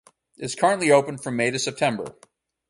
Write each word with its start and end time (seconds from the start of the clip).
It 0.35 0.45
is 0.45 0.55
currently 0.55 0.89
open 0.91 1.19
from 1.19 1.35
May 1.35 1.51
to 1.51 1.59
September. 1.59 2.15